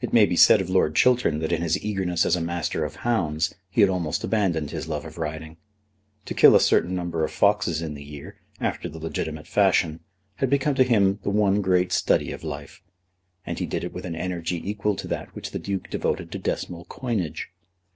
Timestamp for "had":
3.80-3.88, 10.34-10.50